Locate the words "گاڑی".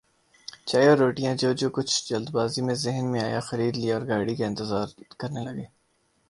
4.07-4.35